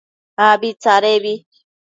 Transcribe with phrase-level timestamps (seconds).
[0.49, 1.33] Abi tsadebi